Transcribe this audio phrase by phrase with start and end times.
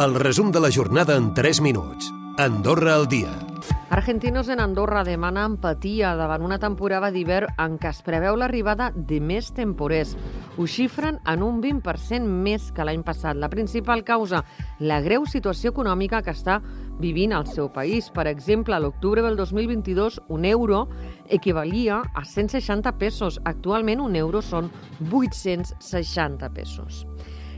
[0.00, 2.10] El resum de la jornada en 3 minuts.
[2.38, 3.28] Andorra al dia.
[3.90, 9.18] Argentinos en Andorra demana empatia davant una temporada d'hivern en què es preveu l'arribada de
[9.20, 10.14] més temporers.
[10.56, 13.36] Ho xifren en un 20% més que l'any passat.
[13.36, 14.40] La principal causa,
[14.78, 16.62] la greu situació econòmica que està
[16.96, 18.08] vivint el seu país.
[18.08, 20.86] Per exemple, a l'octubre del 2022, un euro
[21.28, 23.36] equivalia a 160 pesos.
[23.44, 24.72] Actualment, un euro són
[25.10, 27.04] 860 pesos.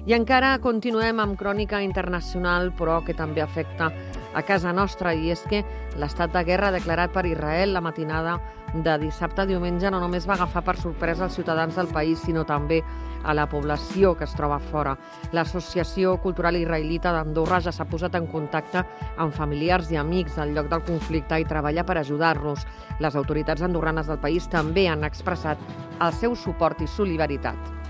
[0.03, 3.93] I encara continuem amb crònica internacional, però que també afecta
[4.35, 5.61] a casa nostra, i és que
[5.95, 8.41] l'estat de guerra declarat per Israel la matinada
[8.75, 12.43] de dissabte a diumenge no només va agafar per sorpresa els ciutadans del país, sinó
[12.43, 12.81] també
[13.23, 14.97] a la població que es troba fora.
[15.31, 18.83] L'Associació Cultural Israelita d'Andorra ja s'ha posat en contacte
[19.23, 22.67] amb familiars i amics del lloc del conflicte i treballa per ajudar-los.
[22.99, 25.63] Les autoritats andorranes del país també han expressat
[26.01, 27.82] el seu suport i solidaritat.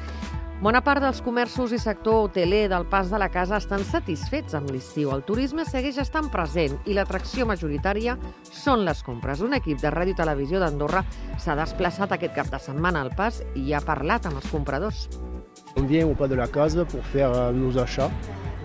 [0.62, 4.70] Bona part dels comerços i sector hoteler del Pas de la Casa estan satisfets amb
[4.70, 5.10] l'estiu.
[5.10, 8.14] El turisme segueix estant present i l'atracció majoritària
[8.46, 9.42] són les compres.
[9.42, 11.02] Un equip de Ràdio Televisió d'Andorra
[11.42, 15.08] s'ha desplaçat aquest cap de setmana al Pas i ha parlat amb els compradors.
[15.74, 18.10] On vient au pas de la case pour faire euh, nos achats,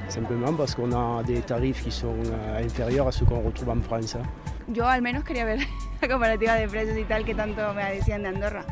[0.07, 3.81] simplement parce qu'on a des tarifs qui sont euh, inférieurs à ceux qu'on retrouve en
[3.81, 4.15] France.
[4.15, 4.21] hein.
[4.67, 5.59] Yo al menos quería ver
[6.01, 8.63] la comparativa de precios y tal que tanto me decían de Andorra,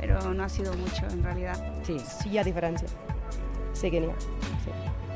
[0.00, 1.56] pero no ha sido mucho en realidad.
[1.82, 2.88] Sí, sí hi ha diferència.
[3.72, 4.16] Sí que n'hi ha.
[4.64, 4.70] Sí.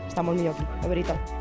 [0.09, 1.35] Està molt millor aquí, la veritat.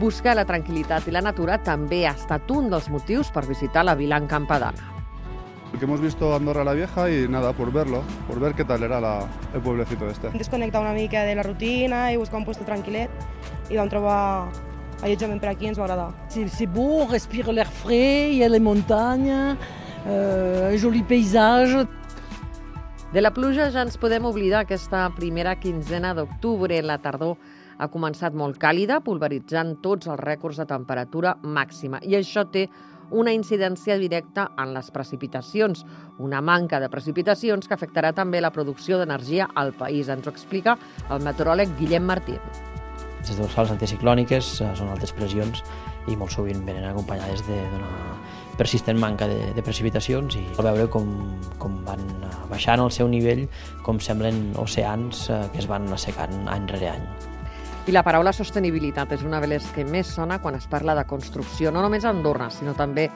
[0.00, 3.94] Buscar la tranquil·litat i la natura també ha estat un dels motius per visitar la
[3.94, 4.88] vila en Campadana.
[5.78, 9.00] Que hemos visto Andorra la Vieja y nada, por verlo, por ver qué tal era
[9.00, 10.28] la- el pueblecito este.
[10.30, 13.08] Desconnectar una mica de la rutina i buscar un puesto tranquil·let
[13.70, 14.48] i vam trobar
[15.02, 16.12] allotjament per aquí ens va agradar.
[16.28, 19.56] C'est c'est beau, on respire l'air frais, il y a les montagnes,
[20.06, 21.86] euh, un joli paysage.
[23.12, 26.78] De la pluja ja ens podem oblidar aquesta primera quinzena d'octubre.
[26.80, 27.36] La tardor
[27.78, 32.00] ha començat molt càlida, pulveritzant tots els rècords de temperatura màxima.
[32.00, 32.68] I això té
[33.12, 35.84] una incidència directa en les precipitacions,
[36.18, 40.08] una manca de precipitacions que afectarà també la producció d'energia al país.
[40.08, 40.78] Ens ho explica
[41.10, 42.71] el meteoròleg Guillem Martín.
[43.22, 45.62] Les dorsals anticiclòniques eh, són altes pressions
[46.10, 47.90] i molt sovint venen acompanyades de- d'una
[48.58, 51.06] persistent manca de, de precipitacions i al veure com,
[51.62, 53.46] com van eh, baixant el seu nivell,
[53.86, 57.06] com semblen oceans eh, que es van assecant any rere any.
[57.88, 61.02] I la paraula sostenibilitat és una de les que més sona quan es parla de
[61.10, 63.08] construcció, no només a Andorra, sinó també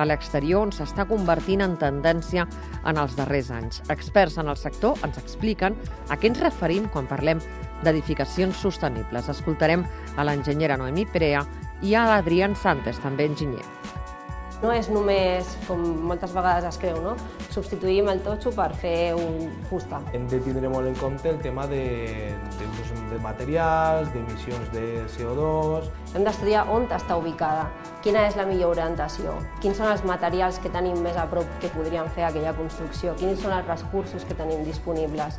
[0.00, 2.46] a l'exterior, on s'està convertint en tendència
[2.88, 3.82] en els darrers anys.
[3.92, 5.76] Experts en el sector ens expliquen
[6.08, 7.42] a què ens referim quan parlem
[7.84, 9.28] d'edificacions sostenibles.
[9.30, 9.84] Escoltarem
[10.16, 11.44] a l'enginyera Noemí Perea
[11.82, 13.64] i a l'Adrián Santes, també enginyer.
[14.64, 17.16] No és només, com moltes vegades es creu, no?
[17.54, 20.00] substituïm el totxo per fer un fusta.
[20.16, 21.82] Hem de tindre molt en compte el tema de,
[22.58, 22.68] de,
[23.12, 24.84] de materials, d'emissions de
[25.14, 25.90] CO2...
[26.14, 27.68] Hem d'estudiar on està ubicada,
[28.06, 31.70] quina és la millor orientació, quins són els materials que tenim més a prop que
[31.74, 35.38] podrien fer aquella construcció, quins són els recursos que tenim disponibles.